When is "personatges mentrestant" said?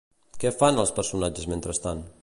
1.01-2.05